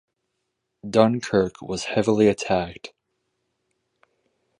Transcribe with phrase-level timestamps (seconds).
[0.89, 2.91] Dunkirk was heavily attacked.